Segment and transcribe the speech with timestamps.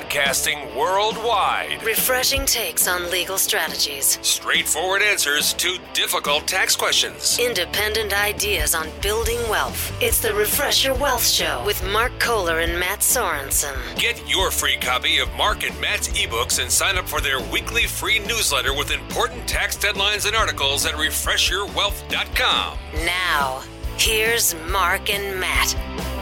[0.00, 1.82] Broadcasting worldwide.
[1.84, 4.18] Refreshing takes on legal strategies.
[4.22, 7.38] Straightforward answers to difficult tax questions.
[7.38, 9.92] Independent ideas on building wealth.
[10.00, 13.76] It's the Refresh Your Wealth Show with Mark Kohler and Matt Sorensen.
[13.98, 17.84] Get your free copy of Mark and Matt's ebooks and sign up for their weekly
[17.84, 22.78] free newsletter with important tax deadlines and articles at refreshyourwealth.com.
[23.04, 23.62] Now,
[23.98, 26.19] here's Mark and Matt.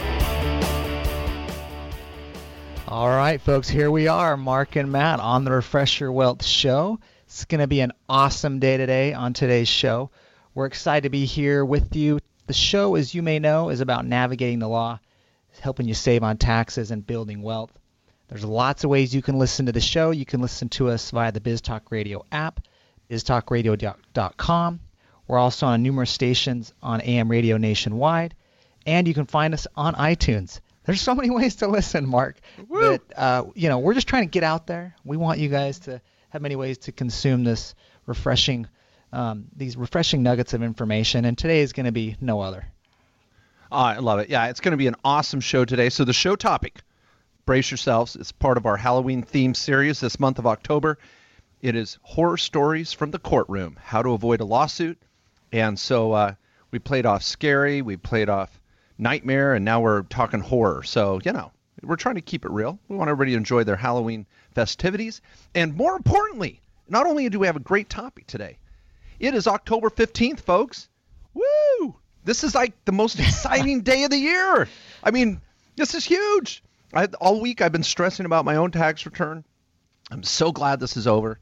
[2.91, 6.99] All right, folks, here we are, Mark and Matt on the Refresh Your Wealth show.
[7.25, 10.09] It's going to be an awesome day today on today's show.
[10.55, 12.17] We're excited to be here with you.
[12.47, 14.99] The show, as you may know, is about navigating the law,
[15.59, 17.71] helping you save on taxes and building wealth.
[18.27, 20.09] There's lots of ways you can listen to the show.
[20.09, 22.59] You can listen to us via the BizTalk Radio app,
[23.07, 24.79] biztalkradio.com.
[25.27, 28.33] We're also on numerous stations on AM radio nationwide,
[28.87, 30.59] and you can find us on iTunes.
[30.89, 32.39] There's so many ways to listen, Mark.
[32.67, 32.81] Woo!
[32.81, 34.95] That uh, you know, we're just trying to get out there.
[35.05, 37.75] We want you guys to have many ways to consume this
[38.07, 38.67] refreshing,
[39.13, 41.25] um, these refreshing nuggets of information.
[41.25, 42.65] And today is going to be no other.
[43.71, 44.29] Oh, I love it.
[44.29, 45.89] Yeah, it's going to be an awesome show today.
[45.89, 46.81] So the show topic,
[47.45, 48.15] brace yourselves.
[48.15, 50.97] It's part of our Halloween theme series this month of October.
[51.61, 54.97] It is horror stories from the courtroom, how to avoid a lawsuit.
[55.51, 56.33] And so uh,
[56.71, 58.59] we played off scary, we played off
[58.99, 60.83] nightmare, and now we're talking horror.
[60.83, 62.77] So you know, we're trying to keep it real.
[62.87, 65.21] We want everybody to enjoy their Halloween festivities,
[65.55, 68.59] and more importantly, not only do we have a great topic today,
[69.19, 70.89] it is October 15th, folks.
[71.33, 71.95] Woo!
[72.23, 74.67] This is like the most exciting day of the year.
[75.03, 75.41] I mean,
[75.75, 76.63] this is huge.
[76.93, 79.43] I, all week I've been stressing about my own tax return.
[80.11, 81.39] I'm so glad this is over.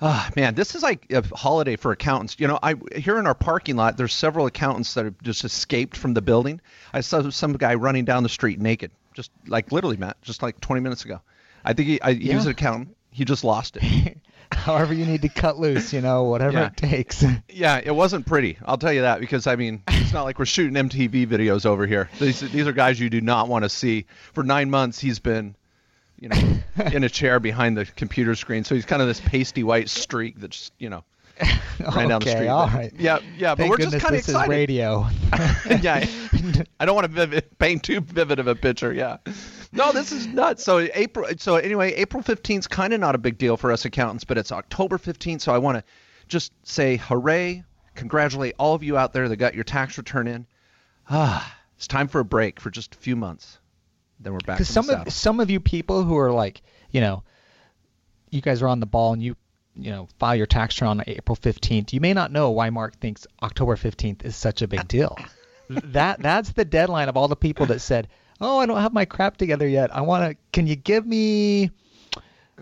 [0.00, 2.36] Ah, man, this is like a holiday for accountants.
[2.38, 5.96] You know, I here in our parking lot, there's several accountants that have just escaped
[5.96, 6.60] from the building.
[6.92, 10.60] I saw some guy running down the street naked, just like literally, Matt, just like
[10.60, 11.20] 20 minutes ago.
[11.64, 12.96] I think he, I, he was an accountant.
[13.10, 14.18] He just lost it.
[14.52, 16.66] However, you need to cut loose, you know, whatever Yeah.
[16.66, 17.24] it takes.
[17.48, 18.58] Yeah, it wasn't pretty.
[18.64, 21.86] I'll tell you that because I mean, it's not like we're shooting MTV videos over
[21.86, 22.10] here.
[22.18, 24.06] These these are guys you do not want to see.
[24.32, 25.54] For nine months, he's been,
[26.24, 28.64] you know, in a chair behind the computer screen.
[28.64, 31.04] So he's kind of this pasty white streak that's you know
[31.94, 32.48] ran down the street.
[32.48, 32.92] all right.
[32.98, 35.06] Yeah, yeah, but we're goodness just kind of this is radio.
[35.82, 36.06] yeah,
[36.80, 38.90] I don't want to vivid, paint too vivid of a picture.
[38.90, 39.18] Yeah,
[39.72, 40.64] no, this is nuts.
[40.64, 41.28] So April.
[41.36, 44.38] So anyway, April fifteenth is kind of not a big deal for us accountants, but
[44.38, 45.42] it's October fifteenth.
[45.42, 45.84] So I want to
[46.28, 47.64] just say hooray,
[47.96, 50.46] congratulate all of you out there that got your tax return in.
[51.10, 53.58] Ah, it's time for a break for just a few months.
[54.24, 54.56] Then we're back.
[54.58, 57.22] Because some of some of you people who are like, you know,
[58.30, 59.36] you guys are on the ball and you,
[59.76, 61.92] you know, file your tax return on April 15th.
[61.92, 65.16] You may not know why Mark thinks October 15th is such a big deal.
[65.68, 68.08] that that's the deadline of all the people that said,
[68.40, 69.94] "Oh, I don't have my crap together yet.
[69.94, 70.36] I want to.
[70.52, 71.70] Can you give me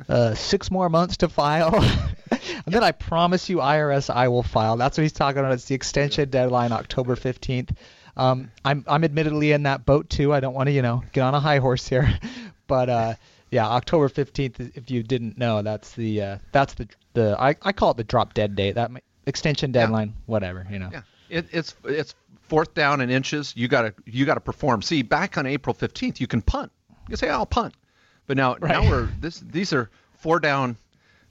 [0.09, 1.77] uh, six more months to file?"
[2.31, 4.77] and then I promise you, IRS, I will file.
[4.77, 5.53] That's what he's talking about.
[5.53, 7.71] It's the extension deadline, October 15th.
[8.17, 10.33] Um, I'm I'm admittedly in that boat too.
[10.33, 12.19] I don't want to, you know, get on a high horse here,
[12.67, 13.15] but uh,
[13.51, 14.77] yeah, October 15th.
[14.77, 18.05] If you didn't know, that's the uh, that's the the I, I call it the
[18.05, 18.75] drop dead date.
[18.75, 18.91] That
[19.27, 20.91] extension deadline, whatever, you know.
[20.93, 23.55] Yeah, it, it's it's fourth down and inches.
[23.57, 24.83] You gotta you gotta perform.
[24.83, 26.71] See, back on April fifteenth, you can punt.
[26.91, 27.75] You can say, "I'll punt,"
[28.27, 30.77] but now now we're this these are four down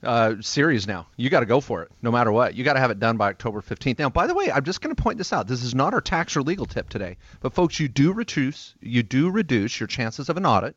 [0.02, 1.06] uh, series now.
[1.16, 2.54] You got to go for it, no matter what.
[2.54, 3.98] You got to have it done by October fifteenth.
[3.98, 5.46] Now, by the way, I'm just going to point this out.
[5.46, 9.02] This is not our tax or legal tip today, but folks, you do reduce you
[9.02, 10.76] do reduce your chances of an audit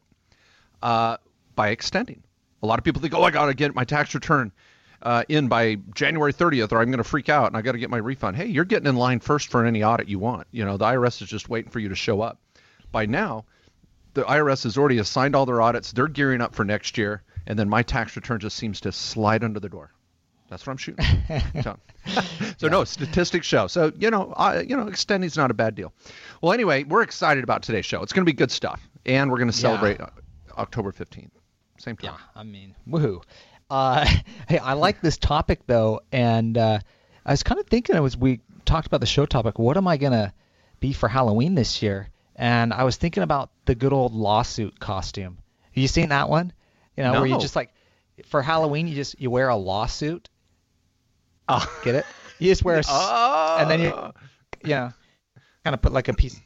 [0.81, 1.17] uh,
[1.55, 2.23] by extending.
[2.63, 4.51] A lot of people think, "Oh, I got to get my tax return."
[5.05, 7.77] uh, in by January 30th, or I'm going to freak out and I got to
[7.77, 8.35] get my refund.
[8.35, 10.47] Hey, you're getting in line first for any audit you want.
[10.51, 12.39] You know, the IRS is just waiting for you to show up.
[12.91, 13.45] By now,
[14.15, 15.91] the IRS has already assigned all their audits.
[15.91, 19.43] They're gearing up for next year, and then my tax return just seems to slide
[19.43, 19.91] under the door.
[20.49, 21.05] That's what I'm shooting.
[21.63, 21.77] so,
[22.57, 23.67] so no statistics show.
[23.67, 25.93] So you know, uh, you know, extending's not a bad deal.
[26.41, 28.01] Well, anyway, we're excited about today's show.
[28.03, 30.07] It's going to be good stuff, and we're going to celebrate uh,
[30.57, 31.29] October 15th.
[31.77, 32.13] Same time.
[32.13, 33.23] Yeah, I mean, woohoo.
[33.69, 34.05] Uh,
[34.47, 36.79] hey, I like this topic though, and uh,
[37.25, 39.97] I was kind of thinking as we talked about the show topic, what am I
[39.97, 40.33] gonna
[40.79, 42.09] be for Halloween this year?
[42.35, 45.37] And I was thinking about the good old lawsuit costume.
[45.61, 46.53] Have you seen that one?
[46.97, 47.73] You know, where you just like
[48.27, 50.29] for Halloween, you just you wear a lawsuit.
[51.47, 51.65] Oh.
[51.83, 52.05] Get it?
[52.39, 52.89] You just wear a, s-
[53.61, 54.11] and then you Oh.
[54.63, 54.93] you know,
[55.63, 56.39] kind of put like a piece.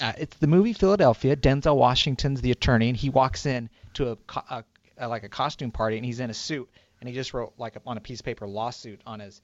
[0.00, 1.36] Uh, it's the movie Philadelphia.
[1.36, 4.16] Denzel Washington's the attorney, and he walks in to a,
[4.50, 4.64] a,
[4.98, 6.68] a like a costume party, and he's in a suit,
[7.00, 9.40] and he just wrote like on a piece of paper lawsuit on his,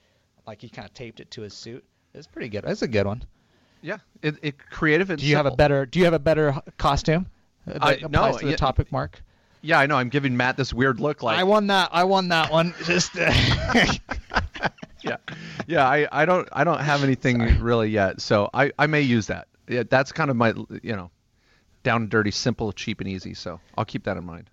[0.47, 1.85] like he kind of taped it to his suit.
[2.15, 2.65] It's pretty good.
[2.67, 3.23] It's a good one.
[3.83, 6.61] Yeah, it, it creative and Do you have a better Do you have a better
[6.77, 7.27] costume?
[7.67, 9.23] That I- applies no, to the yeah, topic, Mark.
[9.63, 9.97] Yeah, I know.
[9.97, 11.91] I'm giving Matt this weird look like I won that.
[11.93, 12.75] I won that one.
[12.85, 13.33] Just uh,
[15.03, 15.17] yeah,
[15.67, 15.87] yeah.
[15.87, 19.49] I, I don't I don't have anything really yet, so I, I may use that.
[19.69, 21.11] Yeah, that's kind of my you know,
[21.83, 23.35] down and dirty, simple, cheap, and easy.
[23.35, 24.49] So I'll keep that in mind.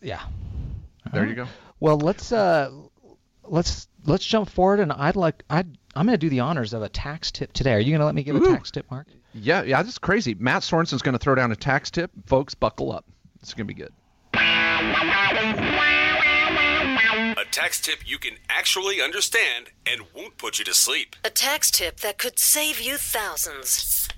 [0.00, 0.22] yeah.
[1.12, 1.46] There you go.
[1.80, 2.70] Well, let's uh,
[3.44, 6.88] let's let's jump forward, and I'd like I'd I'm gonna do the honors of a
[6.88, 7.72] tax tip today.
[7.74, 9.06] Are you gonna let me give a tax tip, Mark?
[9.32, 9.82] Yeah, yeah.
[9.82, 10.34] This is crazy.
[10.34, 12.10] Matt Sorensen's going to throw down a tax tip.
[12.26, 13.04] Folks, buckle up.
[13.40, 13.92] It's going to be good.
[17.36, 21.16] A tax tip you can actually understand and won't put you to sleep.
[21.22, 24.08] A tax tip that could save you thousands.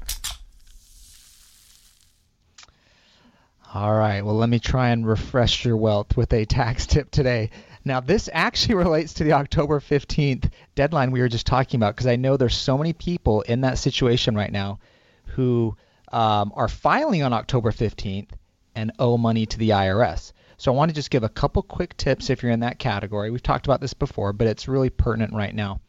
[3.74, 4.24] All right.
[4.24, 7.50] Well, let me try and refresh your wealth with a tax tip today.
[7.84, 12.06] Now, this actually relates to the October 15th deadline we were just talking about because
[12.06, 14.78] I know there's so many people in that situation right now
[15.26, 15.76] who
[16.12, 18.30] um, are filing on October 15th
[18.76, 20.32] and owe money to the IRS.
[20.62, 23.32] So I want to just give a couple quick tips if you're in that category.
[23.32, 25.80] We've talked about this before, but it's really pertinent right now.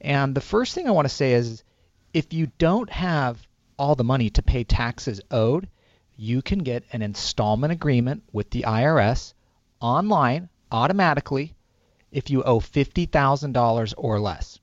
[0.00, 1.62] And the first thing I want to say is
[2.14, 3.46] if you don't have
[3.78, 5.68] all the money to pay taxes owed,
[6.16, 9.34] you can get an installment agreement with the IRS
[9.78, 11.54] online automatically
[12.10, 14.58] if you owe $50,000 or less.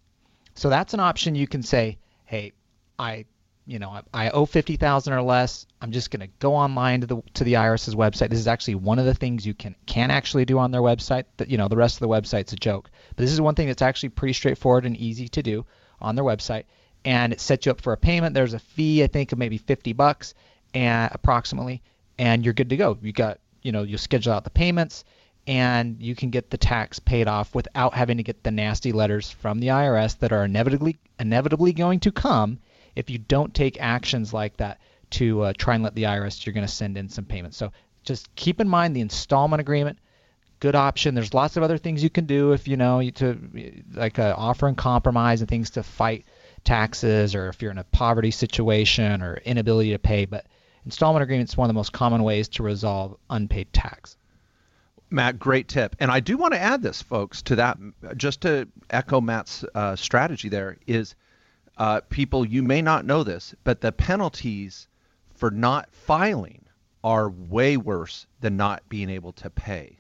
[0.56, 2.54] So that's an option you can say, "Hey,
[2.98, 3.26] I,
[3.68, 5.66] you know, I, I owe 50,000 or less.
[5.82, 8.30] I'm just going to go online to the to the IRS's website.
[8.30, 11.26] This is actually one of the things you can can actually do on their website.
[11.38, 12.90] That you know, the rest of the website's a joke.
[13.16, 15.66] But this is one thing that's actually pretty straightforward and easy to do
[16.02, 16.64] on their website
[17.06, 18.34] and it sets you up for a payment.
[18.34, 20.34] There's a fee, I think, of maybe 50 bucks
[20.74, 21.82] and approximately,
[22.18, 22.98] and you're good to go.
[23.02, 25.04] You got, you know, you schedule out the payments,
[25.48, 29.32] and you can get the tax paid off without having to get the nasty letters
[29.32, 32.60] from the IRS that are inevitably inevitably going to come
[32.96, 34.80] if you don't take actions like that
[35.12, 37.58] to uh, try and let the IRS you're going to send in some payments.
[37.58, 37.72] So
[38.04, 40.00] just keep in mind the installment agreement.
[40.60, 41.16] Good option.
[41.16, 44.68] There's lots of other things you can do if you know to like uh, offer
[44.68, 46.26] and compromise and things to fight
[46.64, 50.26] taxes or if you're in a poverty situation or inability to pay.
[50.26, 50.46] But
[50.86, 54.18] installment agreement is one of the most common ways to resolve unpaid tax.
[55.10, 55.96] Matt, great tip.
[56.00, 57.78] And I do want to add this, folks, to that,
[58.16, 61.16] just to echo Matt's uh, strategy there is
[61.78, 64.88] uh, people, you may not know this, but the penalties
[65.34, 66.66] for not filing
[67.04, 69.98] are way worse than not being able to pay.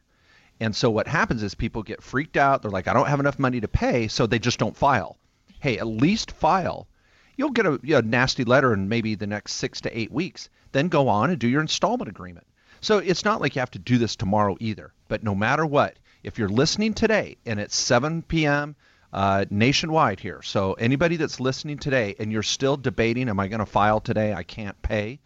[0.60, 2.62] And so what happens is people get freaked out.
[2.62, 5.18] They're like, I don't have enough money to pay, so they just don't file.
[5.60, 6.88] Hey, at least file.
[7.36, 10.50] You'll get a, a nasty letter in maybe the next six to eight weeks.
[10.72, 12.46] Then go on and do your installment agreement.
[12.80, 14.94] So it's not like you have to do this tomorrow either.
[15.08, 18.76] But no matter what, if you're listening today and it's 7 p.m.
[19.14, 23.60] Uh, nationwide here, so anybody that's listening today and you're still debating, am I going
[23.60, 24.34] to file today?
[24.34, 25.20] I can't pay.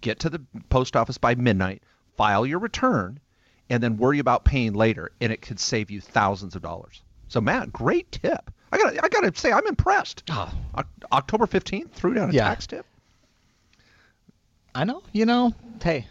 [0.00, 1.82] Get to the post office by midnight,
[2.16, 3.20] file your return,
[3.68, 7.02] and then worry about paying later, and it could save you thousands of dollars.
[7.28, 8.50] So Matt, great tip.
[8.72, 10.22] I got I got to say I'm impressed.
[10.30, 10.50] Oh.
[10.74, 12.48] Oc- October 15th, threw down a Yeah.
[12.48, 12.86] tax tip.
[14.74, 16.06] I know, you know, hey,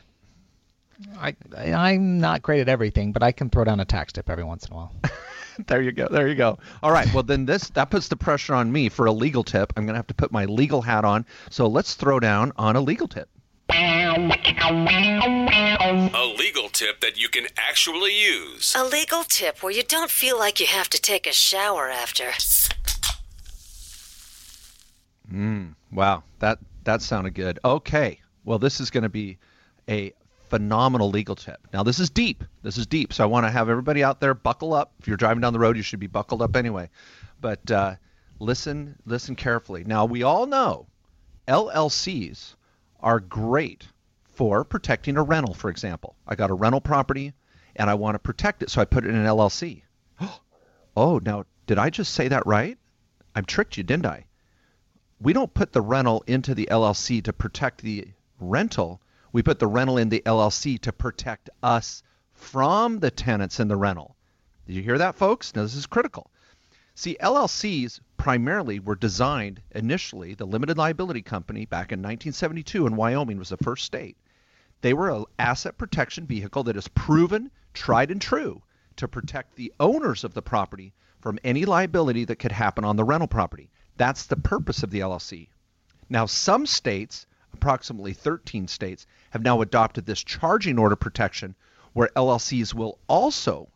[1.20, 1.36] I
[1.76, 4.68] I'm not great at everything, but I can throw down a tax tip every once
[4.68, 4.94] in a while.
[5.68, 6.08] There you go.
[6.10, 6.58] There you go.
[6.82, 7.12] All right.
[7.14, 9.74] Well, then this that puts the pressure on me for a legal tip.
[9.76, 11.26] I'm going to have to put my legal hat on.
[11.50, 13.30] So let's throw down on a legal tip.
[13.70, 14.18] A
[16.38, 18.74] legal tip that you can actually use.
[18.76, 22.32] A legal tip where you don't feel like you have to take a shower after.
[25.30, 27.60] Hmm, wow, that that sounded good.
[27.64, 28.20] Okay.
[28.44, 29.38] Well, this is going to be
[29.88, 30.14] a
[30.52, 31.68] phenomenal legal tip.
[31.74, 32.44] Now, this is deep.
[32.62, 33.12] This is deep.
[33.14, 34.94] So I want to have everybody out there buckle up.
[35.00, 36.90] If you're driving down the road, you should be buckled up anyway.
[37.40, 37.96] But uh,
[38.40, 39.84] listen, listen carefully.
[39.84, 40.86] Now, we all know
[41.48, 42.56] LLCs
[43.00, 43.88] are great
[44.34, 46.16] for protecting a rental, for example.
[46.28, 47.34] I got a rental property
[47.76, 49.84] and I want to protect it, so I put it in an LLC.
[50.94, 52.78] Oh, now, did I just say that right?
[53.34, 54.26] I tricked you, didn't I?
[55.22, 58.08] we don't put the rental into the LLC to protect the
[58.40, 59.02] rental.
[59.34, 63.78] We put the rental in the LLC to protect us from the tenants in the
[63.78, 64.16] rental.
[64.68, 65.56] Did you hear that, folks?
[65.56, 66.32] Now, this is critical.
[66.96, 73.38] See, LLCs primarily were designed initially, the limited liability company back in 1972 in Wyoming
[73.38, 74.18] was the first state.
[74.82, 78.62] They were an asset protection vehicle that is proven, tried and true
[78.98, 83.04] to protect the owners of the property from any liability that could happen on the
[83.04, 83.70] rental property.
[83.98, 85.48] That's the purpose of the LLC.
[86.10, 91.56] Now, some states, approximately 13 states, have now adopted this charging order protection
[91.94, 93.70] where LLCs will also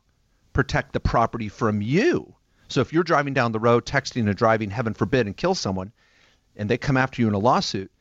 [0.53, 2.34] protect the property from you.
[2.67, 5.91] So if you're driving down the road, texting and driving, heaven forbid, and kill someone,
[6.55, 7.91] and they come after you in a lawsuit,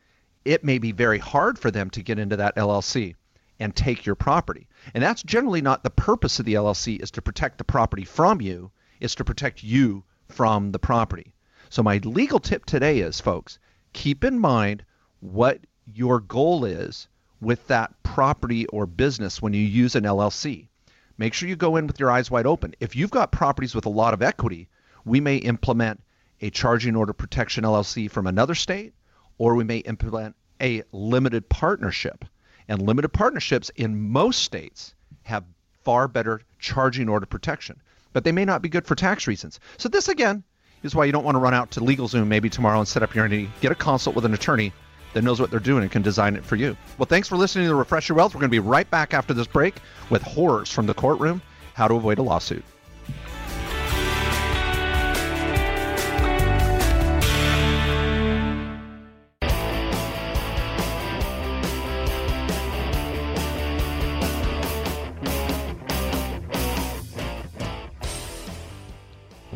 [0.44, 3.14] it may be very hard for them to get into that LLC.
[3.60, 4.66] and take your property.
[4.94, 8.40] And that's generally not the purpose of the LLC is to protect the property from
[8.40, 11.32] you, it's to protect you from the property.
[11.70, 13.58] So my legal tip today is folks,
[13.92, 14.84] keep in mind
[15.24, 15.58] what
[15.94, 17.08] your goal is
[17.40, 20.68] with that property or business when you use an LLC.
[21.16, 22.74] Make sure you go in with your eyes wide open.
[22.78, 24.68] If you've got properties with a lot of equity,
[25.04, 26.02] we may implement
[26.42, 28.92] a charging order protection LLC from another state,
[29.38, 32.24] or we may implement a limited partnership.
[32.68, 35.44] And limited partnerships in most states have
[35.84, 37.80] far better charging order protection,
[38.12, 39.58] but they may not be good for tax reasons.
[39.78, 40.44] So this again
[40.82, 43.14] is why you don't want to run out to LegalZoom maybe tomorrow and set up
[43.14, 43.50] your entity.
[43.62, 44.72] Get a consult with an attorney
[45.14, 46.76] that knows what they're doing and can design it for you.
[46.98, 48.34] Well, thanks for listening to the Refresh Your Wealth.
[48.34, 49.76] We're going to be right back after this break
[50.10, 51.40] with horrors from the courtroom,
[51.72, 52.64] how to avoid a lawsuit.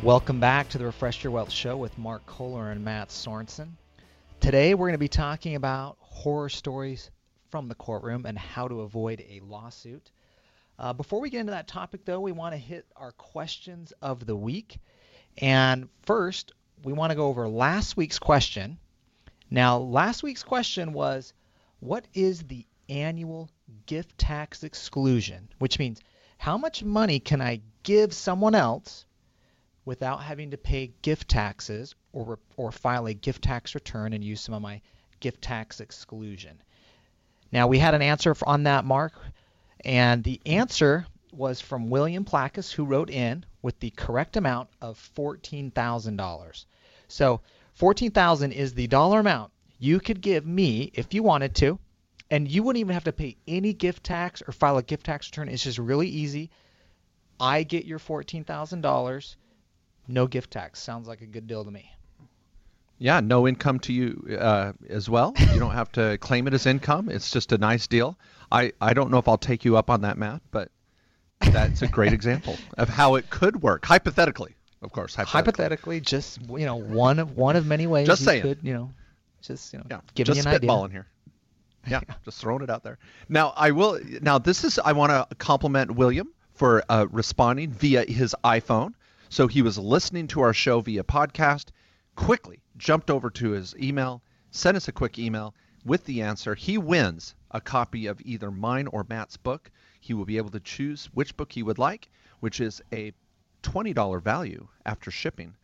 [0.02, 3.68] Welcome back to the Refresh Your Wealth Show with Mark Kohler and Matt Sorensen.
[4.40, 7.10] Today we're going to be talking about horror stories
[7.50, 10.12] from the courtroom and how to avoid a lawsuit.
[10.78, 14.24] Uh, before we get into that topic, though, we want to hit our questions of
[14.24, 14.78] the week.
[15.38, 16.52] And first,
[16.84, 18.78] we want to go over last week's question.
[19.50, 21.34] Now, last week's question was
[21.80, 23.50] what is the annual
[23.86, 25.48] gift tax exclusion?
[25.58, 26.00] Which means
[26.38, 29.04] how much money can I give someone else
[29.88, 34.38] without having to pay gift taxes or, or file a gift tax return and use
[34.38, 34.82] some of my
[35.18, 36.60] gift tax exclusion.
[37.52, 39.14] Now, we had an answer on that, Mark,
[39.86, 44.98] and the answer was from William Placus, who wrote in with the correct amount of
[45.16, 46.64] $14,000.
[47.08, 47.40] So,
[47.72, 51.78] 14,000 is the dollar amount you could give me if you wanted to,
[52.30, 55.28] and you wouldn't even have to pay any gift tax or file a gift tax
[55.28, 55.48] return.
[55.48, 56.50] It's just really easy.
[57.40, 59.36] I get your $14,000
[60.08, 60.80] no gift tax.
[60.80, 61.92] Sounds like a good deal to me.
[62.98, 65.32] Yeah, no income to you uh, as well.
[65.52, 67.08] You don't have to claim it as income.
[67.08, 68.18] It's just a nice deal.
[68.50, 70.70] I, I don't know if I'll take you up on that, Matt, but
[71.40, 74.56] that's a great example of how it could work hypothetically.
[74.82, 75.38] Of course, hypothetically.
[75.38, 78.06] hypothetically just you know one of one of many ways.
[78.06, 78.42] Just you saying.
[78.42, 78.90] Could, you know,
[79.42, 80.92] just you know, yeah, giving just you an spitballing idea.
[80.92, 81.06] here.
[81.86, 82.98] Yeah, just throwing it out there.
[83.28, 83.98] Now I will.
[84.20, 84.78] Now this is.
[84.78, 88.92] I want to compliment William for uh, responding via his iPhone.
[89.30, 91.66] So he was listening to our show via podcast,
[92.16, 95.54] quickly jumped over to his email, sent us a quick email
[95.84, 96.54] with the answer.
[96.54, 99.70] He wins a copy of either mine or Matt's book.
[100.00, 102.08] He will be able to choose which book he would like,
[102.40, 103.12] which is a
[103.62, 105.54] $20 value after shipping.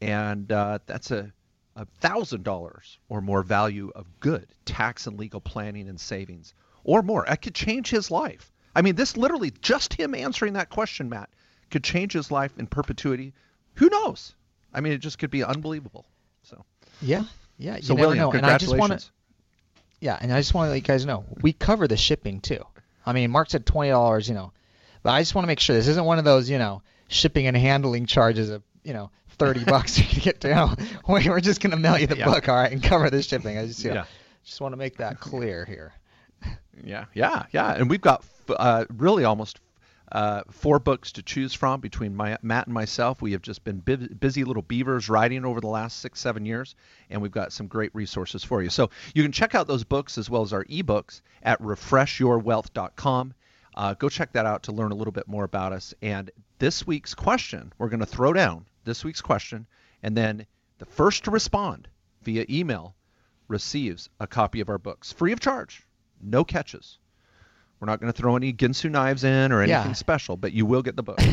[0.00, 1.32] And uh, that's a
[1.76, 6.54] a thousand dollars or more value of good tax and legal planning and savings
[6.84, 7.26] or more.
[7.26, 8.52] It could change his life.
[8.76, 11.30] I mean, this literally just him answering that question, Matt,
[11.70, 13.32] could change his life in perpetuity.
[13.74, 14.34] Who knows?
[14.72, 16.04] I mean, it just could be unbelievable.
[16.42, 16.64] So
[17.00, 17.24] Yeah,
[17.58, 17.76] yeah.
[17.76, 18.32] You So never William, know.
[18.32, 18.96] And I just want to.
[18.98, 19.10] congratulations.
[20.00, 22.62] Yeah, and I just want to let you guys know we cover the shipping too.
[23.06, 24.52] I mean, Mark said twenty dollars, you know,
[25.02, 27.46] but I just want to make sure this isn't one of those, you know, shipping
[27.46, 30.48] and handling charges of, you know, thirty bucks to get to.
[30.48, 30.74] You know,
[31.08, 32.26] we're just gonna mail you the Yeah.
[32.26, 33.56] book, all right, and cover the shipping.
[33.58, 34.04] I just, you know, Yeah.
[34.44, 35.92] just want to make that clear here.
[36.82, 37.72] Yeah, yeah, yeah.
[37.74, 39.60] And we've got uh, really almost
[40.14, 43.20] uh, four books to choose from between my, Matt and myself.
[43.20, 46.76] We have just been bu- busy little beavers writing over the last six, seven years,
[47.10, 48.70] and we've got some great resources for you.
[48.70, 53.34] So you can check out those books as well as our ebooks at refreshyourwealth.com.
[53.74, 55.92] Uh, go check that out to learn a little bit more about us.
[56.00, 56.30] And
[56.60, 59.66] this week's question, we're going to throw down this week's question,
[60.00, 60.46] and then
[60.78, 61.88] the first to respond
[62.22, 62.94] via email
[63.48, 65.82] receives a copy of our books free of charge,
[66.22, 66.98] no catches.
[67.84, 69.92] We're not going to throw any Ginsu knives in or anything Yeah.
[69.92, 71.20] special, but you will get the book.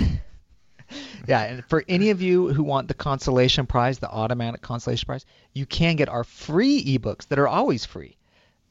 [1.26, 5.26] Yeah, and for any of you who want the consolation prize, the automatic consolation prize,
[5.54, 8.18] you can get our free ebooks that are always free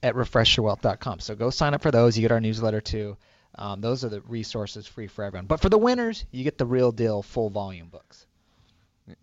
[0.02, 1.20] at refreshyourwealth.com.
[1.20, 2.18] So go sign up for those.
[2.18, 3.16] You get our newsletter too.
[3.54, 5.46] Um, those are the resources free for everyone.
[5.46, 8.26] But for the winners, you get the real deal full volume books.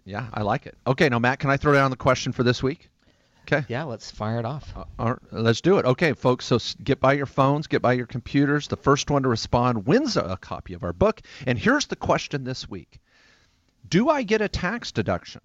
[0.03, 0.75] yeah, I like it.
[0.87, 2.89] Okay, now Matt, can I throw down the question for this week?
[3.49, 3.65] Okay.
[3.69, 4.75] Yeah, let's fire it off.
[4.75, 5.85] Uh, all right, let's do it.
[5.85, 6.45] Okay, folks.
[6.45, 8.67] So get by your phones, get by your computers.
[8.67, 11.21] The first one to respond wins a, a copy of our book.
[11.45, 12.99] And here's the question this week:
[13.87, 15.39] Do I get a tax deduction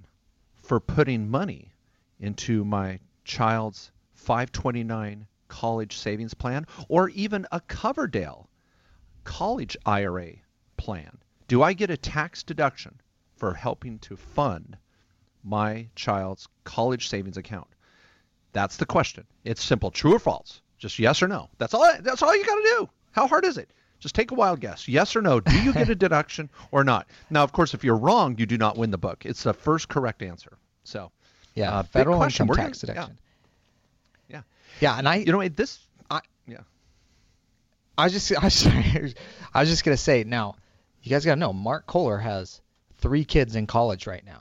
[0.62, 1.73] for putting money
[2.18, 8.47] into my child's 529 college savings plan, or even a Coverdell
[9.23, 10.32] college IRA
[10.76, 11.18] plan?
[11.47, 13.00] Do I get a tax deduction
[13.37, 14.76] for helping to fund
[15.44, 17.68] my child's college savings account?
[18.52, 19.26] That's the question.
[19.44, 20.61] It's simple, true or false.
[20.78, 21.49] Just yes or no.
[21.59, 21.88] That's all.
[22.00, 22.88] That's all you got to do.
[23.12, 23.71] How hard is it?
[24.00, 24.88] Just take a wild guess.
[24.88, 25.38] Yes or no?
[25.40, 27.06] Do you get a deduction or not?
[27.30, 29.25] Now, of course, if you're wrong, you do not win the book.
[29.25, 30.59] It's the first correct answer.
[30.85, 31.12] So,
[31.54, 33.00] Yeah, uh, federal income We're tax gonna- yeah.
[33.06, 33.18] deduction.
[34.28, 34.42] Yeah.
[34.80, 35.78] Yeah, and I, You know, this.
[36.11, 36.59] I- yeah.
[37.97, 38.42] I was just, I
[39.00, 39.14] was,
[39.54, 40.56] I was just gonna say now,
[41.02, 42.61] you guys gotta know, Mark Kohler has
[42.99, 44.40] three kids in college right now.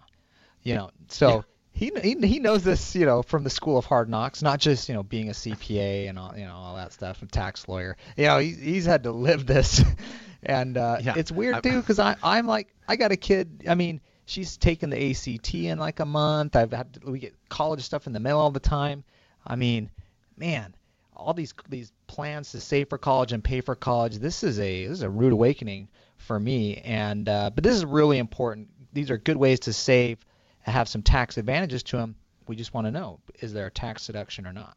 [0.64, 4.10] You know, so he, he he knows this, you know, from the school of hard
[4.10, 7.22] knocks, not just you know being a CPA and all, you know, all that stuff,
[7.22, 7.98] and tax lawyer.
[8.18, 9.84] You know, he, he's had to live this,
[10.44, 13.64] and uh, Yeah, it's weird too because I I'm like I got a kid.
[13.68, 16.56] I mean, she's taken the ACT in like a month.
[16.56, 19.04] I've had to, we get college stuff in the mail all the time.
[19.46, 19.90] I mean,
[20.38, 20.76] man,
[21.16, 24.18] all these these plans to save for college and pay for college.
[24.18, 25.88] This is a this is a rude awakening
[26.18, 26.78] for me.
[26.78, 28.70] And uh, but this is really important.
[28.94, 30.18] These are good ways to save
[30.64, 32.16] have some tax advantages to them.
[32.48, 34.76] We just want to know is there a tax deduction or not?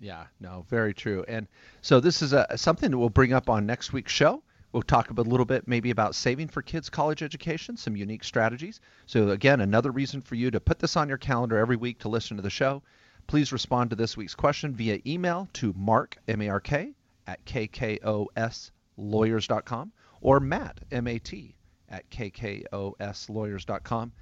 [0.00, 1.24] Yeah, no, very true.
[1.28, 1.46] And
[1.80, 4.42] so this is a, something that we'll bring up on next week's show.
[4.72, 8.80] We'll talk a little bit maybe about saving for kids' college education, some unique strategies.
[9.06, 12.08] So again, another reason for you to put this on your calendar every week to
[12.08, 12.82] listen to the show.
[13.26, 16.94] Please respond to this week's question via email to mark, M-A-R-K,
[17.26, 21.54] at kkOSlawyers.com or Matt, M-A-T,
[21.88, 24.12] at kkOSlawyers.com.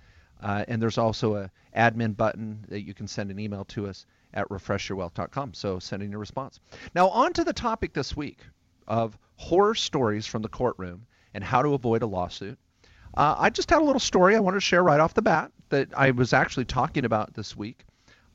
[0.42, 4.06] Uh, and there's also a admin button that you can send an email to us
[4.34, 5.54] at refreshyourwealth.com.
[5.54, 6.60] So send in your response.
[6.94, 8.38] Now on to the topic this week
[8.86, 12.58] of horror stories from the courtroom and how to avoid a lawsuit.
[13.14, 15.52] Uh, I just had a little story I wanted to share right off the bat
[15.70, 17.84] that I was actually talking about this week.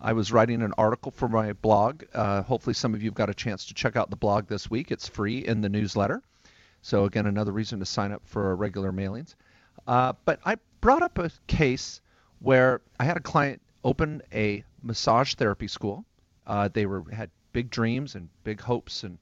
[0.02, 2.04] I was writing an article for my blog.
[2.14, 4.70] Uh, hopefully, some of you have got a chance to check out the blog this
[4.70, 4.92] week.
[4.92, 6.22] It's free in the newsletter.
[6.82, 9.36] So, again, another reason to sign up for our regular mailings.
[9.88, 12.02] Uh, but I brought up a case
[12.40, 16.06] where I had a client open a massage therapy school.
[16.48, 19.18] Uh, they were had big dreams and big hopes and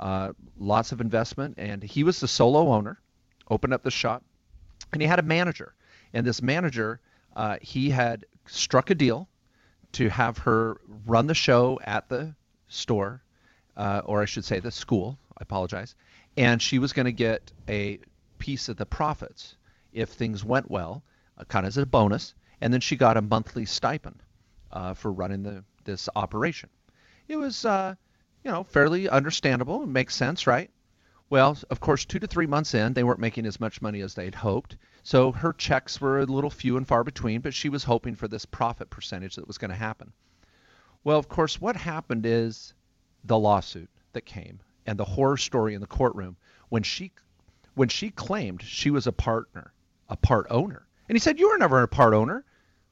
[0.00, 1.54] uh, lots of investment.
[1.58, 3.00] And he was the solo owner,
[3.50, 4.22] opened up the shop,
[4.92, 5.74] and he had a manager.
[6.12, 7.00] And this manager,
[7.34, 9.28] uh, he had struck a deal
[9.92, 12.34] to have her run the show at the
[12.68, 13.22] store,
[13.76, 15.18] uh, or I should say the school.
[15.36, 15.94] I apologize.
[16.36, 17.98] And she was going to get a
[18.38, 19.56] piece of the profits
[19.94, 21.02] if things went well,
[21.38, 22.34] uh, kind of as a bonus.
[22.60, 24.22] And then she got a monthly stipend
[24.72, 26.70] uh, for running the this operation.
[27.28, 27.94] It was, uh,
[28.42, 29.82] you know, fairly understandable.
[29.82, 30.70] It makes sense, right?
[31.30, 34.14] Well, of course, two to three months in, they weren't making as much money as
[34.14, 34.76] they'd hoped.
[35.02, 38.28] So her checks were a little few and far between, but she was hoping for
[38.28, 40.12] this profit percentage that was going to happen.
[41.02, 42.72] Well, of course, what happened is
[43.24, 46.36] the lawsuit that came and the horror story in the courtroom
[46.68, 47.12] when she
[47.74, 49.72] when she claimed she was a partner,
[50.08, 50.86] a part owner.
[51.08, 52.44] And he said, "You were never a part owner."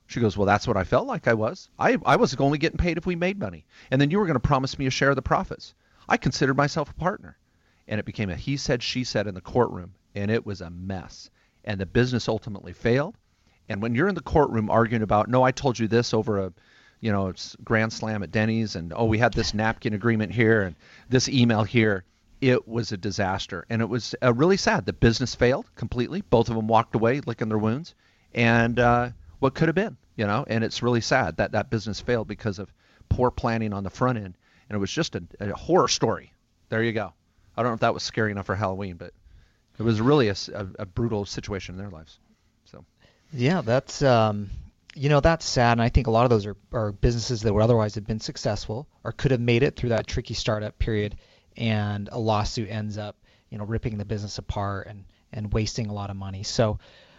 [0.07, 1.69] She goes, "Well, that's what I felt like I was.
[1.79, 3.65] I I was only getting paid if we made money.
[3.91, 5.75] And then you were going to promise me a share of the profits.
[6.09, 7.39] I considered myself a partner."
[7.89, 10.71] And it became a he said she said in the courtroom, and it was a
[10.71, 11.31] mess.
[11.65, 13.17] And the business ultimately failed.
[13.69, 16.53] And when you're in the courtroom arguing about, "No, I told you this over a
[17.03, 20.63] you know, it's grand slam at Denny's and oh, we had this napkin agreement here
[20.63, 20.77] and
[21.09, 22.05] this email here.
[22.43, 24.85] It was a disaster and it was uh, really sad.
[24.85, 26.21] The business failed completely.
[26.21, 27.95] Both of them walked away licking their wounds.
[28.35, 32.01] And uh, what could have been, you know, and it's really sad that that business
[32.01, 32.73] failed because of
[33.09, 34.37] poor planning on the front end.
[34.69, 36.33] And it was just a, a horror story.
[36.69, 37.13] There you go.
[37.57, 39.13] I don't know if that was scary enough for Halloween, but
[39.79, 42.19] it was really a brutal situation in their lives.
[42.65, 42.85] So.
[43.33, 44.51] Yeah, that's um,
[44.95, 47.53] you know that's sad, and I think a lot of those are, are businesses that
[47.53, 51.17] would otherwise have been successful or could have made it through that tricky startup period,
[51.57, 53.17] and a lawsuit ends up
[53.51, 56.43] you know ripping the business apart and and wasting a lot of money.
[56.43, 56.79] So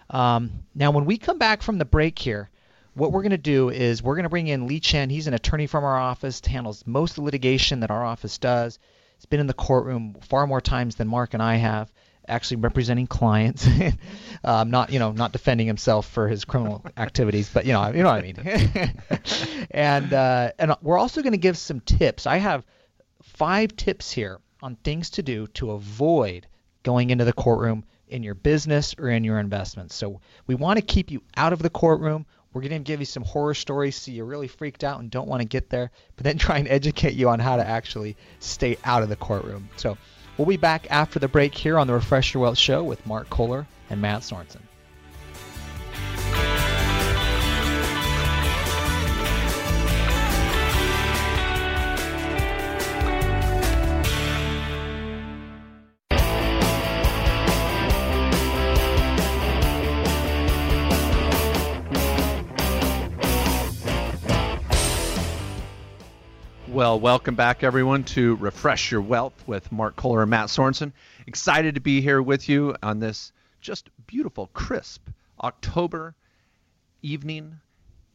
[0.09, 2.49] um, now when we come back from the break here.
[2.95, 5.09] What we're going to do is we're going to bring in Lee Chen.
[5.09, 8.77] He's an attorney from our office, handles most of the litigation that our office does.
[9.17, 11.91] He's been in the courtroom far more times than Mark and I have
[12.27, 13.67] actually representing clients,
[14.43, 18.03] um, not you know not defending himself for his criminal activities, but you know you
[18.03, 19.67] know what I mean.
[19.71, 22.27] and uh, and we're also going to give some tips.
[22.27, 22.65] I have
[23.33, 26.47] five tips here on things to do to avoid
[26.83, 29.95] going into the courtroom in your business or in your investments.
[29.95, 32.25] So we want to keep you out of the courtroom.
[32.53, 35.27] We're going to give you some horror stories so you're really freaked out and don't
[35.27, 38.77] want to get there, but then try and educate you on how to actually stay
[38.83, 39.69] out of the courtroom.
[39.77, 39.97] So
[40.37, 43.29] We'll be back after the break here on the Refresh Your Wealth Show with Mark
[43.29, 44.61] Kohler and Matt Sorensen.
[67.03, 70.93] Welcome back, everyone, to Refresh Your Wealth with Mark Kohler and Matt Sorensen.
[71.27, 75.09] Excited to be here with you on this just beautiful, crisp
[75.43, 76.15] October
[77.01, 77.59] evening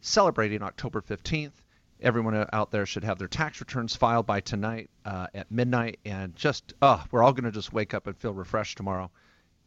[0.00, 1.52] celebrating October 15th.
[2.00, 6.34] Everyone out there should have their tax returns filed by tonight uh, at midnight, and
[6.34, 9.10] just, oh, we're all going to just wake up and feel refreshed tomorrow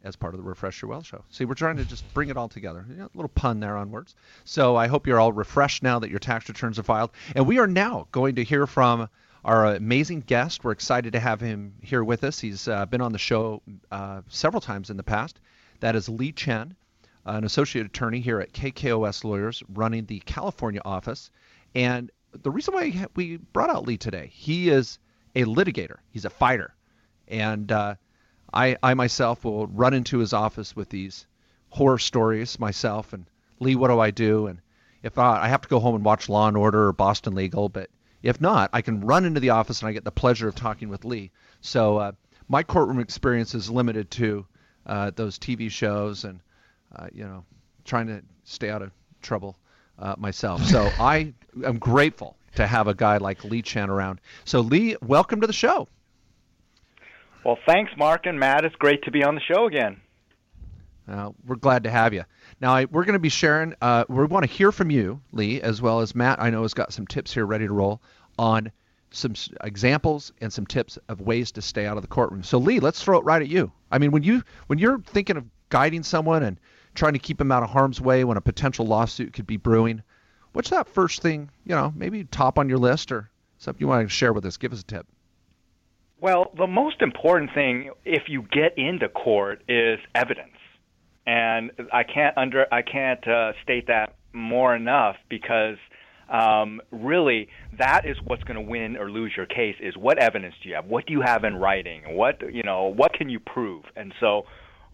[0.03, 1.23] as part of the Refresh Your Wealth show.
[1.29, 2.85] See, we're trying to just bring it all together.
[2.99, 4.15] A little pun there on words.
[4.43, 7.11] So I hope you're all refreshed now that your tax returns are filed.
[7.35, 9.09] And we are now going to hear from
[9.43, 10.63] our amazing guest.
[10.63, 12.39] We're excited to have him here with us.
[12.39, 13.61] He's uh, been on the show
[13.91, 15.39] uh, several times in the past.
[15.79, 16.75] That is Lee Chen,
[17.25, 21.31] an associate attorney here at KKOS Lawyers, running the California office.
[21.73, 24.99] And the reason why we brought out Lee today, he is
[25.35, 25.97] a litigator.
[26.11, 26.73] He's a fighter,
[27.27, 27.95] and uh,
[28.53, 31.25] I, I myself will run into his office with these
[31.69, 33.25] horror stories myself and
[33.59, 34.47] Lee, what do I do?
[34.47, 34.59] And
[35.03, 37.69] if not, I have to go home and watch Law and Order or Boston Legal.
[37.69, 37.89] But
[38.23, 40.89] if not, I can run into the office and I get the pleasure of talking
[40.89, 41.31] with Lee.
[41.61, 42.11] So uh,
[42.47, 44.45] my courtroom experience is limited to
[44.85, 46.41] uh, those TV shows and
[46.95, 47.45] uh, you know
[47.85, 49.57] trying to stay out of trouble
[49.99, 50.63] uh, myself.
[50.65, 51.33] So I
[51.63, 54.19] am grateful to have a guy like Lee Chen around.
[54.45, 55.87] So Lee, welcome to the show.
[57.43, 58.65] Well, thanks, Mark and Matt.
[58.65, 59.99] It's great to be on the show again.
[61.07, 62.23] Uh, we're glad to have you.
[62.61, 65.59] Now, I, we're going to be sharing, uh, we want to hear from you, Lee,
[65.61, 68.01] as well as Matt, I know, has got some tips here ready to roll
[68.37, 68.71] on
[69.09, 72.43] some examples and some tips of ways to stay out of the courtroom.
[72.43, 73.71] So, Lee, let's throw it right at you.
[73.91, 76.59] I mean, when, you, when you're thinking of guiding someone and
[76.93, 80.03] trying to keep them out of harm's way when a potential lawsuit could be brewing,
[80.53, 84.07] what's that first thing, you know, maybe top on your list or something you want
[84.07, 84.57] to share with us?
[84.57, 85.07] Give us a tip.
[86.21, 90.55] Well, the most important thing if you get into court is evidence,
[91.25, 95.77] and I can't under I can't uh, state that more enough because
[96.29, 97.47] um, really
[97.79, 100.75] that is what's going to win or lose your case is what evidence do you
[100.75, 100.85] have?
[100.85, 102.15] What do you have in writing?
[102.15, 102.93] What you know?
[102.95, 103.85] What can you prove?
[103.95, 104.43] And so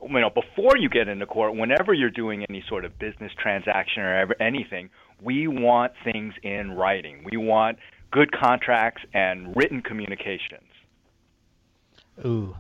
[0.02, 4.02] you know, before you get into court, whenever you're doing any sort of business transaction
[4.02, 4.90] or ever, anything,
[5.22, 7.28] we want things in writing.
[7.30, 7.80] We want
[8.12, 10.67] good contracts and written communications.
[12.26, 12.56] Ooh,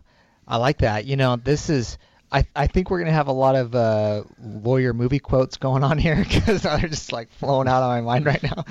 [0.47, 1.05] I like that.
[1.05, 1.97] You know, this is.
[2.29, 5.97] I, I think we're gonna have a lot of uh, lawyer movie quotes going on
[5.97, 8.65] here because they're just like flowing out of my mind right now.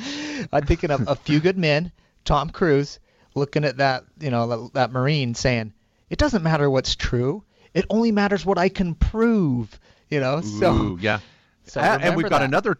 [0.52, 1.90] I'm thinking of a few good men,
[2.24, 2.98] Tom Cruise,
[3.34, 5.72] looking at that you know that, that Marine saying,
[6.10, 7.44] "It doesn't matter what's true.
[7.72, 11.20] It only matters what I can prove." You know, so Ooh, yeah.
[11.64, 12.44] So and we've got that.
[12.44, 12.78] another.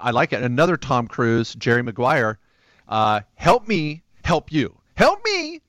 [0.00, 0.42] I like it.
[0.42, 2.38] Another Tom Cruise, Jerry Maguire.
[2.88, 4.76] Uh, help me, help you.
[4.96, 5.60] Help me,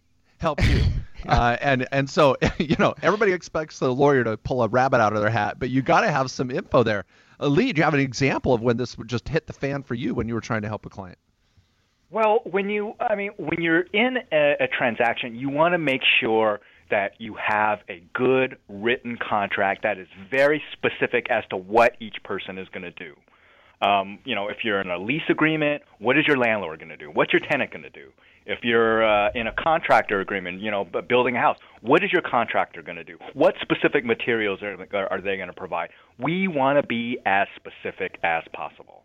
[0.46, 0.82] help you.
[1.28, 5.12] Uh, and and so you know everybody expects the lawyer to pull a rabbit out
[5.12, 7.04] of their hat, but you got to have some info there.
[7.40, 9.82] Uh, Lee, do you have an example of when this would just hit the fan
[9.82, 11.18] for you when you were trying to help a client?
[12.12, 16.02] Well, when you, I mean, when you're in a, a transaction, you want to make
[16.20, 16.60] sure
[16.92, 22.18] that you have a good written contract that is very specific as to what each
[22.24, 23.16] person is going to do.
[23.82, 26.98] Um, you know, if you're in a lease agreement, what is your landlord going to
[26.98, 27.12] do?
[27.12, 28.12] What's your tenant going to do?
[28.46, 32.22] If you're uh, in a contractor agreement, you know, building a house, what is your
[32.22, 33.18] contractor going to do?
[33.34, 35.90] What specific materials are, are they going to provide?
[36.20, 39.04] We want to be as specific as possible.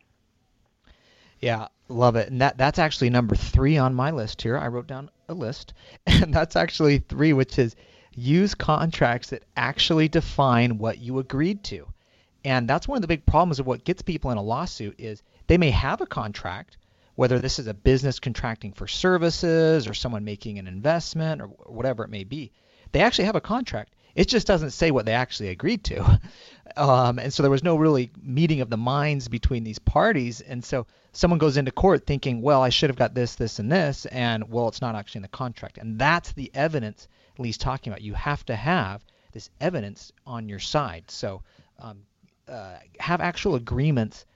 [1.40, 2.30] Yeah, love it.
[2.30, 4.58] And that that's actually number 3 on my list here.
[4.58, 5.72] I wrote down a list,
[6.06, 7.76] and that's actually 3 which is
[8.12, 11.86] use contracts that actually define what you agreed to.
[12.44, 15.22] And that's one of the big problems of what gets people in a lawsuit is
[15.46, 16.76] they may have a contract,
[17.14, 22.04] whether this is a business contracting for services or someone making an investment or whatever
[22.04, 22.52] it may be.
[22.92, 23.94] They actually have a contract.
[24.14, 26.20] It just doesn't say what they actually agreed to.
[26.76, 30.40] Um, and so there was no really meeting of the minds between these parties.
[30.40, 33.72] And so someone goes into court thinking, well, I should have got this, this, and
[33.72, 35.78] this, and well, it's not actually in the contract.
[35.78, 38.02] And that's the evidence Lee's talking about.
[38.02, 41.10] You have to have this evidence on your side.
[41.10, 41.42] So
[41.80, 42.02] um,
[42.50, 44.26] uh, have actual agreements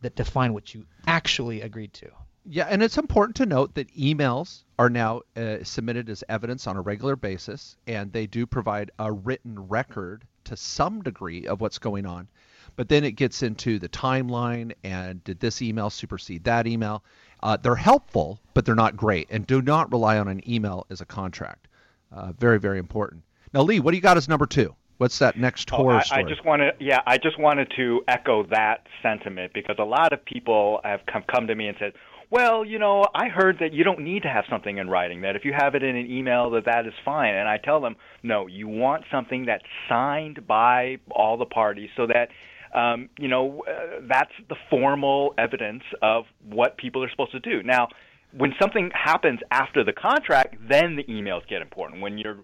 [0.00, 2.10] that define what you actually agreed to.
[2.46, 6.76] Yeah, and it's important to note that emails are now uh, submitted as evidence on
[6.76, 11.78] a regular basis, and they do provide a written record to some degree of what's
[11.78, 12.28] going on.
[12.76, 17.02] But then it gets into the timeline and did this email supersede that email?
[17.42, 19.28] Uh, they're helpful, but they're not great.
[19.30, 21.68] And do not rely on an email as a contract.
[22.12, 23.22] Uh, very, very important.
[23.52, 24.74] Now, Lee, what do you got as number two?
[24.98, 26.24] What's that next horror oh, I, story?
[26.24, 30.24] I just wanted, yeah, I just wanted to echo that sentiment because a lot of
[30.24, 31.92] people have come, come to me and said,
[32.30, 35.20] well, you know, I heard that you don't need to have something in writing.
[35.22, 37.34] That if you have it in an email, that that is fine.
[37.34, 42.06] And I tell them, no, you want something that's signed by all the parties, so
[42.06, 42.28] that
[42.76, 47.62] um, you know uh, that's the formal evidence of what people are supposed to do.
[47.62, 47.88] Now,
[48.36, 52.00] when something happens after the contract, then the emails get important.
[52.00, 52.38] When you're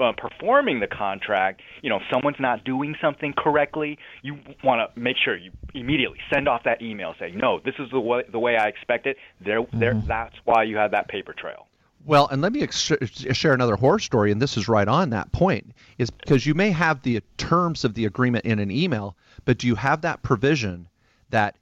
[0.00, 5.00] uh, performing the contract, you know, if someone's not doing something correctly, you want to
[5.00, 8.38] make sure you immediately send off that email saying, "No, this is the way the
[8.38, 9.78] way I expect it." There, mm-hmm.
[9.78, 9.94] there.
[9.94, 11.66] That's why you have that paper trail.
[12.04, 15.30] Well, and let me ex- share another horror story, and this is right on that
[15.32, 19.58] point, is because you may have the terms of the agreement in an email, but
[19.58, 20.88] do you have that provision
[21.30, 21.56] that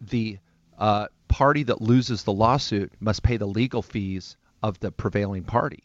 [0.00, 0.38] the
[0.78, 5.84] uh, party that loses the lawsuit must pay the legal fees of the prevailing party?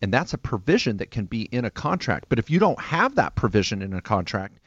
[0.00, 2.26] And that's a provision that can be in a contract.
[2.28, 4.58] But if you don't have that provision in a contract,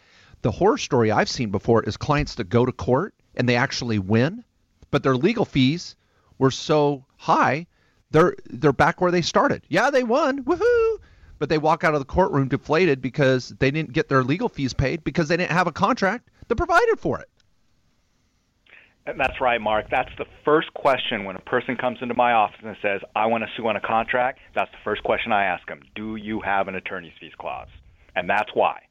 [0.42, 4.00] the horror story I've seen before is clients that go to court and they actually
[4.00, 4.44] win,
[4.90, 5.96] but their legal fees
[6.38, 7.68] were so high,
[8.10, 9.64] they're they're back where they started.
[9.70, 10.44] Yeah, they won.
[10.44, 10.98] Woohoo!
[11.40, 14.74] But they walk out of the courtroom deflated because they didn't get their legal fees
[14.74, 17.30] paid because they didn't have a contract that provided for it.
[19.06, 19.88] That's right, Mark.
[19.90, 23.44] That's the first question when a person comes into my office and says, I want
[23.44, 24.40] to sue on a contract.
[24.54, 25.82] That's the first question I ask them.
[25.96, 27.68] Do you have an attorney's fees clause?
[28.16, 28.82] And that's why.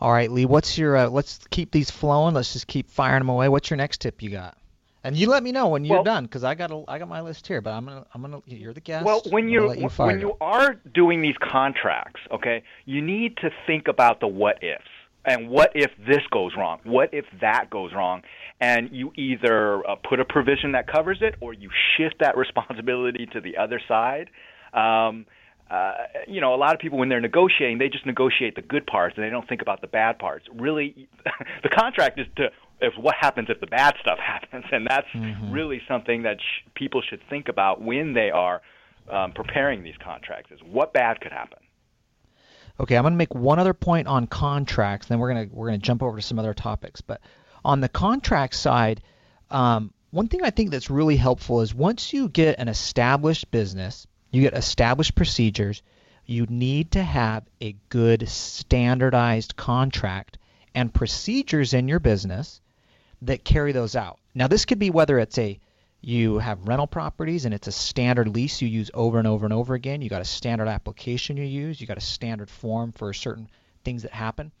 [0.00, 2.34] All right, Lee, what's your, uh, let's keep these flowing.
[2.34, 3.48] Let's just keep firing them away.
[3.48, 4.56] What's your next tip you got?
[5.02, 7.08] And you let me know when you're well, done, because I got a, I got
[7.08, 7.60] my list here.
[7.60, 9.04] But I'm gonna I'm gonna you're the guest.
[9.04, 13.86] Well, when you, you when you are doing these contracts, okay, you need to think
[13.86, 14.82] about the what ifs
[15.24, 16.80] and what if this goes wrong?
[16.84, 18.22] What if that goes wrong?
[18.60, 23.26] And you either uh, put a provision that covers it, or you shift that responsibility
[23.32, 24.30] to the other side.
[24.72, 25.26] Um,
[25.70, 25.92] uh,
[26.26, 29.16] you know, a lot of people when they're negotiating, they just negotiate the good parts
[29.16, 30.46] and they don't think about the bad parts.
[30.54, 31.08] Really,
[31.62, 32.48] the contract is to
[32.80, 35.52] if what happens if the bad stuff happens, and that's mm-hmm.
[35.52, 38.62] really something that sh- people should think about when they are
[39.10, 41.58] um, preparing these contracts: is what bad could happen.
[42.80, 45.68] Okay, I'm going to make one other point on contracts, then we're going to we're
[45.68, 47.00] going to jump over to some other topics.
[47.00, 47.20] But
[47.64, 49.02] on the contract side,
[49.50, 54.06] um, one thing I think that's really helpful is once you get an established business,
[54.30, 55.82] you get established procedures,
[56.24, 60.38] you need to have a good standardized contract
[60.74, 62.60] and procedures in your business
[63.22, 64.18] that carry those out.
[64.34, 65.58] Now, this could be whether it's a
[66.00, 69.52] you have rental properties and it's a standard lease you use over and over and
[69.52, 70.00] over again.
[70.00, 71.80] You got a standard application you use.
[71.80, 73.48] You got a standard form for certain
[73.84, 74.52] things that happen.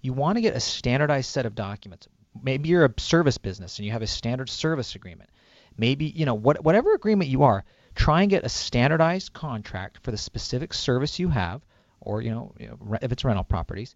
[0.00, 2.08] You want to get a standardized set of documents.
[2.42, 5.30] Maybe you're a service business and you have a standard service agreement.
[5.76, 10.10] Maybe, you know, what, whatever agreement you are, try and get a standardized contract for
[10.10, 11.62] the specific service you have
[12.00, 13.94] or, you know, you know if it's rental properties.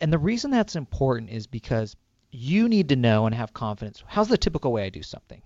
[0.00, 1.96] And the reason that's important is because
[2.30, 4.04] you need to know and have confidence.
[4.06, 5.40] How's the typical way I do something?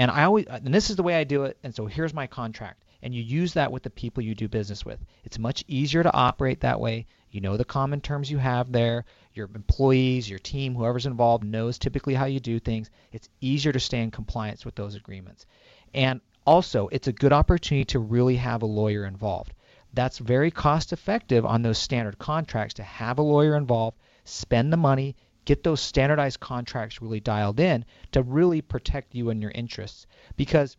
[0.00, 1.58] And I always, uh, and this is the way I do it.
[1.62, 2.84] And so here's my contract.
[3.02, 4.98] And you use that with the people you do business with.
[5.24, 7.06] It's much easier to operate that way.
[7.30, 9.04] You know the common terms you have there.
[9.34, 12.88] Your employees, your team, whoever's involved knows typically how you do things.
[13.12, 15.44] It's easier to stay in compliance with those agreements.
[15.92, 19.52] And also, it's a good opportunity to really have a lawyer involved.
[19.92, 24.78] That's very cost effective on those standard contracts to have a lawyer involved, spend the
[24.78, 25.14] money,
[25.50, 30.06] get those standardized contracts really dialed in to really protect you and your interests.
[30.36, 30.76] Because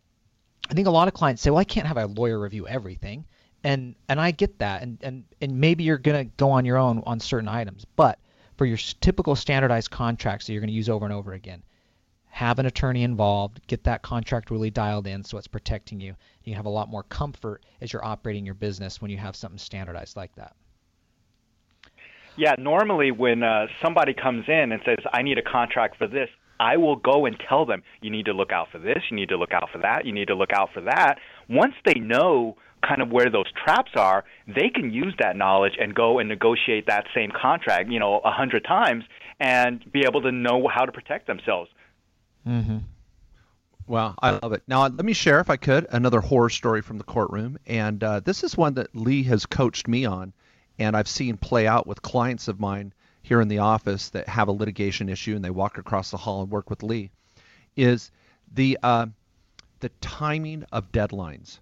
[0.70, 3.26] I think a lot of clients say, well, I can't have a lawyer review everything.
[3.62, 4.80] And and I get that.
[4.80, 7.84] And and, and maybe you're going to go on your own on certain items.
[7.96, 8.18] But
[8.56, 11.62] for your typical standardized contracts that you're going to use over and over again,
[12.28, 16.16] have an attorney involved, get that contract really dialed in so it's protecting you.
[16.44, 19.58] You have a lot more comfort as you're operating your business when you have something
[19.58, 20.56] standardized like that.
[22.36, 26.28] Yeah, normally when uh, somebody comes in and says, I need a contract for this,
[26.58, 29.28] I will go and tell them, you need to look out for this, you need
[29.30, 31.18] to look out for that, you need to look out for that.
[31.48, 35.94] Once they know kind of where those traps are, they can use that knowledge and
[35.94, 39.04] go and negotiate that same contract, you know, a hundred times
[39.40, 41.70] and be able to know how to protect themselves.
[42.46, 42.78] Mm-hmm.
[43.86, 44.62] Well, I love it.
[44.68, 47.58] Now, let me share, if I could, another horror story from the courtroom.
[47.66, 50.32] And uh, this is one that Lee has coached me on
[50.82, 52.92] and I've seen play out with clients of mine
[53.22, 56.42] here in the office that have a litigation issue and they walk across the hall
[56.42, 57.10] and work with Lee,
[57.76, 58.10] is
[58.52, 59.06] the uh,
[59.80, 61.60] the timing of deadlines.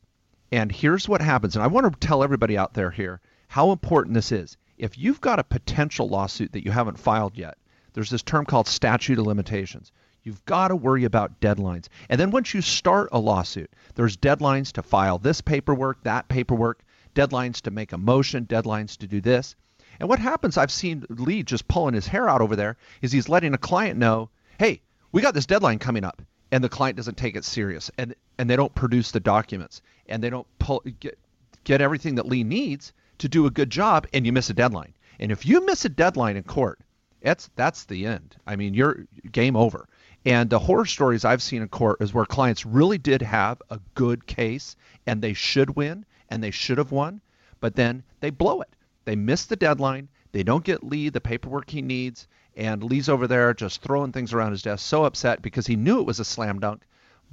[0.52, 4.14] And here's what happens, and I want to tell everybody out there here how important
[4.14, 4.56] this is.
[4.78, 7.58] If you've got a potential lawsuit that you haven't filed yet,
[7.92, 9.92] there's this term called statute of limitations.
[10.22, 11.88] You've got to worry about deadlines.
[12.08, 16.82] And then once you start a lawsuit, there's deadlines to file this paperwork, that paperwork
[17.14, 19.56] deadlines to make a motion, deadlines to do this.
[19.98, 23.28] And what happens, I've seen Lee just pulling his hair out over there, is he's
[23.28, 24.80] letting a client know, hey,
[25.12, 26.22] we got this deadline coming up.
[26.52, 27.90] And the client doesn't take it serious.
[27.98, 29.82] And, and they don't produce the documents.
[30.06, 31.18] And they don't pull, get,
[31.64, 34.06] get everything that Lee needs to do a good job.
[34.12, 34.94] And you miss a deadline.
[35.20, 36.80] And if you miss a deadline in court,
[37.22, 38.36] that's, that's the end.
[38.46, 39.86] I mean, you're game over.
[40.24, 43.80] And the horror stories I've seen in court is where clients really did have a
[43.94, 47.20] good case and they should win and they should have won,
[47.60, 48.70] but then they blow it.
[49.04, 50.08] They miss the deadline.
[50.32, 54.32] They don't get Lee the paperwork he needs, and Lee's over there just throwing things
[54.32, 56.82] around his desk, so upset because he knew it was a slam dunk.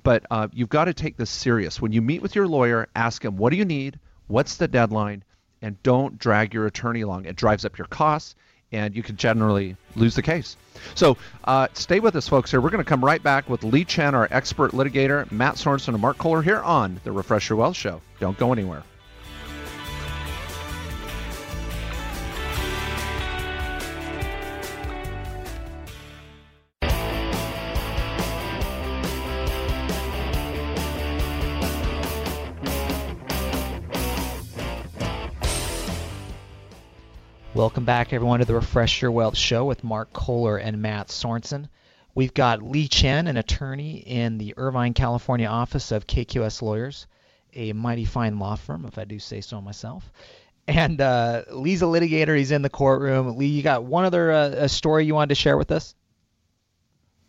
[0.04, 1.82] But uh, you've got to take this serious.
[1.82, 4.00] When you meet with your lawyer, ask him, what do you need?
[4.28, 5.24] What's the deadline?
[5.62, 7.26] And don't drag your attorney along.
[7.26, 8.36] It drives up your costs,
[8.72, 10.58] and you can generally lose the case.
[10.96, 12.52] So uh, stay with us, folks.
[12.52, 15.90] Here we're going to come right back with Lee Chen, our expert litigator, Matt Sorensen,
[15.90, 18.02] and Mark Kohler here on the Refresh Your Wealth Show.
[18.20, 18.84] Don't go anywhere.
[37.68, 41.68] Welcome back, everyone, to the Refresh Your Wealth Show with Mark Kohler and Matt Sorensen.
[42.16, 47.08] We've got Lee Chen, an attorney in the Irvine, California office of KKOS Lawyers,
[47.54, 50.10] a mighty fine law firm, if I do say so myself.
[50.66, 52.38] And uh, Lee's a litigator.
[52.38, 53.36] He's in the courtroom.
[53.36, 55.94] Lee, you got one other uh, story you wanted to share with us?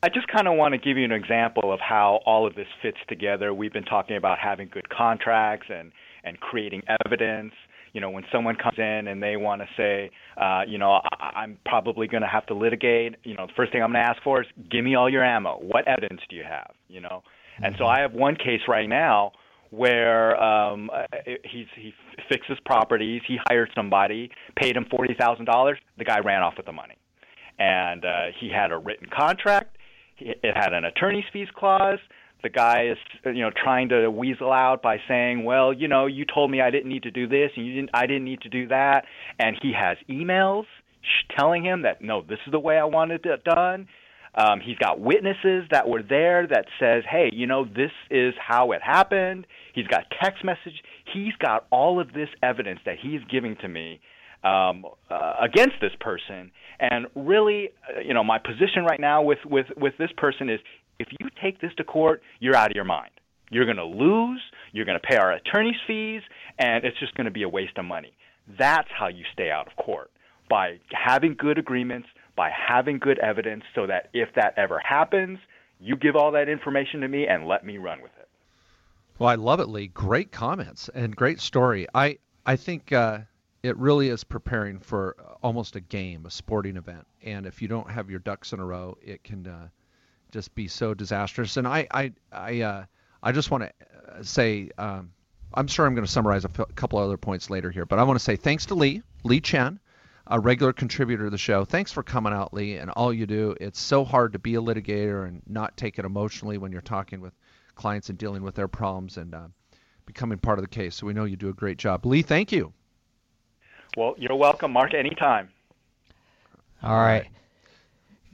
[0.05, 2.68] I just kind of want to give you an example of how all of this
[2.81, 3.53] fits together.
[3.53, 5.90] We've been talking about having good contracts and,
[6.22, 7.55] and creating evidence
[7.98, 10.08] you know, when someone comes in and they want to say,
[10.40, 13.72] uh, you know, I- I'm probably going to have to litigate, you know, the first
[13.72, 15.58] thing I'm going to ask for is, give me all your ammo.
[15.61, 16.70] What evidence do you have?
[16.87, 17.24] You know,
[17.61, 19.32] and so I have one case right now
[19.70, 21.06] where um, uh,
[21.42, 21.92] he's he
[22.28, 23.22] fixes properties.
[23.26, 25.78] He hired somebody, paid him forty thousand dollars.
[25.98, 26.98] The guy ran off with the money,
[27.58, 29.76] and uh, he had a written contract.
[30.20, 31.98] It had an attorney's fees clause
[32.42, 36.24] the guy is you know trying to weasel out by saying, "Well, you know, you
[36.24, 37.90] told me I didn't need to do this, and you didn't.
[37.94, 39.05] I didn't need to do that."
[39.38, 40.64] And he has emails
[41.37, 43.88] telling him that no, this is the way I wanted it done.
[44.35, 48.72] Um, he's got witnesses that were there that says, "Hey, you know, this is how
[48.72, 50.83] it happened." He's got text message.
[51.12, 54.01] He's got all of this evidence that he's giving to me
[54.44, 56.51] um, uh, against this person.
[56.79, 60.61] And really, uh, you know, my position right now with with with this person is
[60.98, 63.11] if you take this to court, you're out of your mind.
[63.50, 64.40] You're going to lose,
[64.72, 66.22] you're going to pay our attorney's fees,
[66.58, 68.12] and it's just going to be a waste of money.
[68.58, 70.11] That's how you stay out of court
[70.50, 75.38] by having good agreements, by having good evidence, so that if that ever happens,
[75.80, 78.28] you give all that information to me and let me run with it.
[79.18, 79.88] Well, I love it, Lee.
[79.88, 81.87] Great comments and great story.
[81.94, 83.20] I I think uh,
[83.62, 87.06] it really is preparing for almost a game, a sporting event.
[87.22, 89.68] And if you don't have your ducks in a row, it can uh,
[90.31, 91.57] just be so disastrous.
[91.57, 92.85] And I I I uh,
[93.23, 93.71] I just want to
[94.12, 95.11] uh, say um,
[95.55, 98.03] I'm sure I'm going to summarize a f- couple other points later here, but I
[98.03, 99.81] want to say thanks to Lee Lee Chen,
[100.27, 101.64] a regular contributor to the show.
[101.64, 103.55] Thanks for coming out, Lee, and all you do.
[103.61, 107.21] It's so hard to be a litigator and not take it emotionally when you're talking
[107.21, 107.33] with
[107.75, 109.49] clients and dealing with their problems and uh,
[110.05, 110.97] becoming part of the case.
[110.97, 112.05] So we know you do a great job.
[112.05, 112.73] Lee, thank you.
[113.97, 114.95] Well, you're welcome, Mark.
[114.95, 115.49] Anytime.
[116.83, 117.27] All right.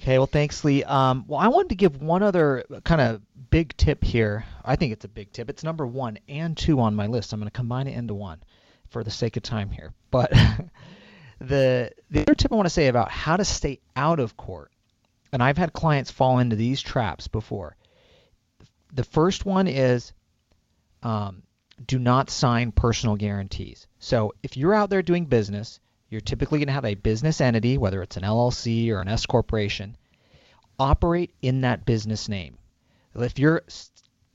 [0.04, 0.84] Okay, well, thanks, Lee.
[0.84, 4.44] Um, well, I wanted to give one other kind of big tip here.
[4.62, 5.48] I think it's a big tip.
[5.48, 7.32] It's number one and two on my list.
[7.32, 8.42] I'm going to combine it into one
[8.90, 9.94] for the sake of time here.
[10.10, 10.30] But
[11.38, 14.70] the the other tip I want to say about how to stay out of court,
[15.32, 17.74] and I've had clients fall into these traps before.
[18.92, 20.12] The first one is
[21.02, 21.44] um,
[21.86, 23.86] do not sign personal guarantees.
[24.00, 25.80] So if you're out there doing business
[26.14, 29.26] you're typically going to have a business entity, whether it's an LLC or an S
[29.26, 29.96] corporation,
[30.78, 32.56] operate in that business name.
[33.16, 33.64] If you're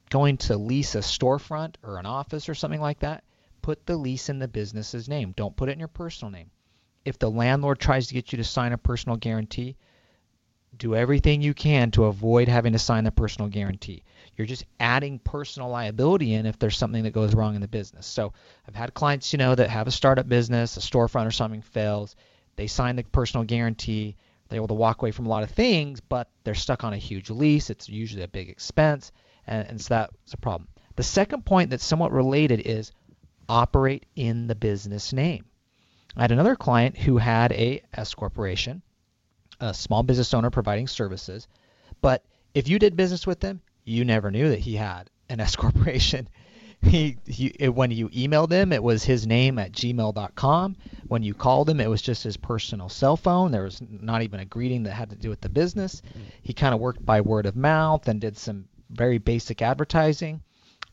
[0.09, 3.23] going to lease a storefront or an office or something like that,
[3.61, 5.31] put the lease in the business's name.
[5.37, 6.51] Don't put it in your personal name.
[7.05, 9.77] If the landlord tries to get you to sign a personal guarantee,
[10.77, 14.03] do everything you can to avoid having to sign the personal guarantee.
[14.39, 18.07] You're just adding personal liability in if there's something that goes wrong in the business.
[18.07, 18.31] So
[18.65, 22.15] I've had clients, you know, that have a startup business, a storefront or something fails.
[22.55, 24.15] They sign the personal guarantee.
[24.47, 26.97] They're able to walk away from a lot of things, but they're stuck on a
[26.97, 27.69] huge lease.
[27.69, 29.11] It's usually a big expense,
[29.45, 30.69] and, and so that's a problem.
[30.95, 32.93] The second point that's somewhat related is
[33.49, 35.43] operate in the business name.
[36.15, 38.83] I had another client who had a S corporation,
[39.59, 41.49] a small business owner providing services,
[41.99, 45.55] but if you did business with them, you never knew that he had an S
[45.57, 46.27] corporation.
[46.81, 50.77] He, he it, when you emailed him, it was his name at gmail.com.
[51.07, 53.51] When you called him, it was just his personal cell phone.
[53.51, 56.01] There was not even a greeting that had to do with the business.
[56.41, 60.41] He kind of worked by word of mouth and did some very basic advertising.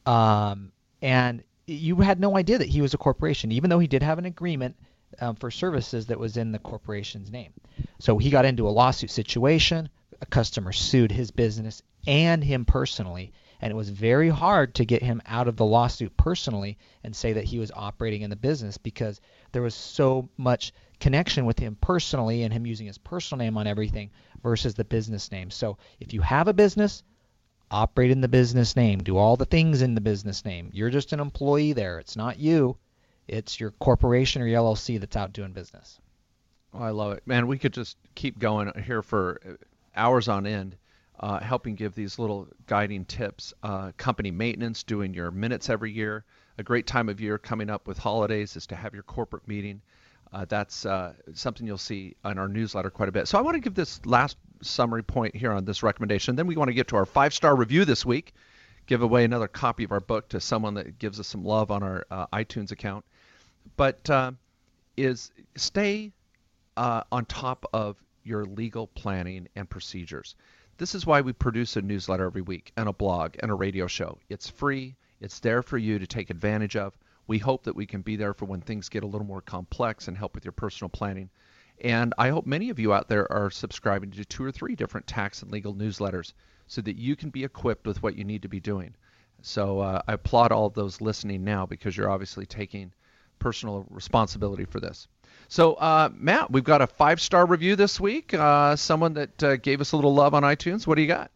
[0.07, 0.73] Um,
[1.03, 4.19] and you had no idea that he was a corporation, even though he did have
[4.19, 4.77] an agreement
[5.21, 7.53] um, for services that was in the corporation's name.
[7.99, 9.89] So he got into a lawsuit situation,
[10.21, 13.33] a customer sued his business and him personally.
[13.61, 17.33] And it was very hard to get him out of the lawsuit personally and say
[17.33, 19.21] that he was operating in the business because
[19.53, 23.67] there was so much connection with him personally and him using his personal name on
[23.67, 24.11] everything
[24.43, 25.51] versus the business name.
[25.51, 27.03] So if you have a business,
[27.71, 30.71] operate in the business name, do all the things in the business name.
[30.73, 31.99] You're just an employee there.
[31.99, 32.77] It's not you.
[33.27, 35.99] It's your corporation or your LLC that's out doing business.
[36.73, 37.47] Oh, I love it, man.
[37.47, 39.41] We could just keep going here for
[39.97, 40.77] hours on end,
[41.21, 43.55] uh, helping give these little guiding tips.
[43.63, 46.25] Uh, company maintenance, doing your minutes every year.
[46.59, 49.83] A great time of year coming up with holidays is to have your corporate meeting.
[50.33, 53.29] Uh, that's uh, something you'll see in our newsletter quite a bit.
[53.29, 56.37] So I want to give this last summary point here on this recommendation.
[56.37, 58.35] Then we want to get to our five star review this week.
[58.87, 61.83] Give away another copy of our book to someone that gives us some love on
[61.83, 63.05] our uh, iTunes account.
[63.77, 64.33] But uh,
[64.97, 66.13] is stay
[66.77, 67.97] uh, on top of
[68.27, 70.35] your legal planning and procedures.
[70.79, 73.87] This is why we produce a newsletter every week and a blog and a radio
[73.87, 74.19] show.
[74.29, 74.97] It's free.
[75.21, 76.99] It's there for you to take advantage of.
[77.27, 80.09] We hope that we can be there for when things get a little more complex
[80.09, 81.31] and help with your personal planning.
[81.81, 85.07] And I hope many of you out there are subscribing to two or three different
[85.07, 86.33] tax and legal newsletters
[86.67, 88.95] so that you can be equipped with what you need to be doing.
[89.43, 92.93] So uh, I applaud all those listening now because you're obviously taking
[93.39, 95.09] personal responsibility for this.
[95.49, 98.35] So, uh, Matt, we've got a five star review this week.
[98.35, 100.87] Uh, someone that uh, gave us a little love on iTunes.
[100.87, 101.31] What do you got?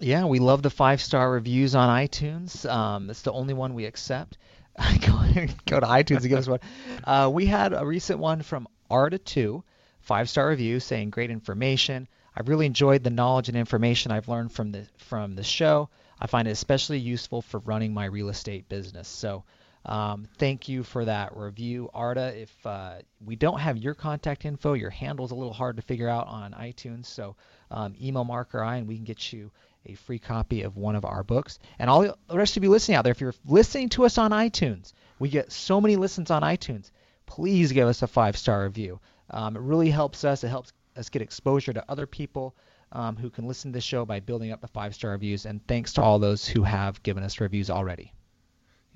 [0.00, 2.68] Yeah, we love the five star reviews on iTunes.
[2.68, 4.38] Um, it's the only one we accept.
[5.06, 6.60] go, go to iTunes and give us one.
[7.04, 9.62] Uh, we had a recent one from Arta2,
[10.00, 12.08] five star review saying great information.
[12.34, 15.90] I really enjoyed the knowledge and information I've learned from the from the show.
[16.18, 19.06] I find it especially useful for running my real estate business.
[19.06, 19.44] So
[19.84, 22.40] um, thank you for that review, Arda.
[22.40, 26.08] If uh, we don't have your contact info, your handle's a little hard to figure
[26.08, 27.36] out on iTunes, so
[27.70, 29.50] um, email Mark or I, and we can get you
[29.86, 31.58] a free copy of one of our books.
[31.78, 34.30] And all the rest of you listening out there, if you're listening to us on
[34.30, 36.90] iTunes, we get so many listens on iTunes.
[37.26, 39.00] Please give us a five-star review.
[39.30, 40.44] Um, it really helps us.
[40.44, 42.56] It helps us get exposure to other people
[42.92, 45.44] um, who can listen to the show by building up the five-star reviews.
[45.44, 48.12] And thanks to all those who have given us reviews already.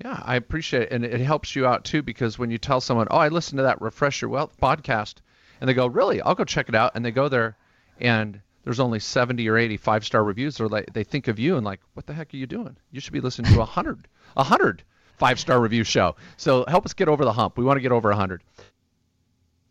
[0.03, 0.91] Yeah, I appreciate it.
[0.91, 3.63] And it helps you out too because when you tell someone, oh, I listened to
[3.63, 5.15] that Refresh Your Wealth podcast,
[5.59, 6.21] and they go, really?
[6.21, 6.93] I'll go check it out.
[6.95, 7.57] And they go there
[7.99, 10.59] and there's only 70 or 80 five star reviews.
[10.61, 12.77] Or like, they think of you and like, what the heck are you doing?
[12.91, 14.83] You should be listening to a hundred, a hundred
[15.17, 16.15] five star review show.
[16.37, 17.57] So help us get over the hump.
[17.57, 18.41] We want to get over a hundred.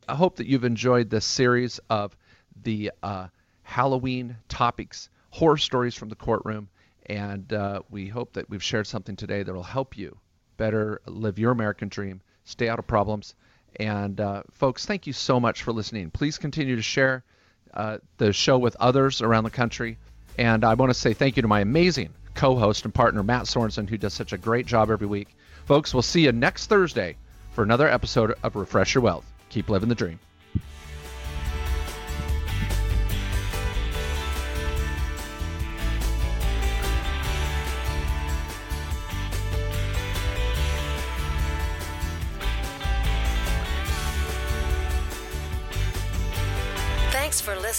[0.06, 2.16] I hope that you've enjoyed this series of
[2.62, 3.28] the uh,
[3.62, 6.68] Halloween topics, horror stories from the courtroom.
[7.08, 10.18] And uh, we hope that we've shared something today that will help you
[10.56, 13.34] better live your American dream, stay out of problems.
[13.76, 16.10] And uh, folks, thank you so much for listening.
[16.10, 17.24] Please continue to share
[17.72, 19.98] uh, the show with others around the country.
[20.38, 23.44] And I want to say thank you to my amazing co host and partner, Matt
[23.44, 25.28] Sorensen, who does such a great job every week.
[25.64, 27.16] Folks, we'll see you next Thursday
[27.52, 29.24] for another episode of Refresh Your Wealth.
[29.50, 30.18] Keep living the dream.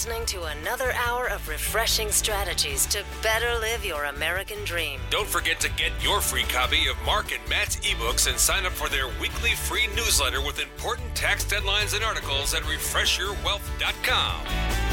[0.09, 4.99] Listening to another hour of refreshing strategies to better live your American dream.
[5.11, 8.71] Don't forget to get your free copy of Mark and Matt's ebooks and sign up
[8.71, 14.88] for their weekly free newsletter with important tax deadlines and articles at refreshyourwealth.com.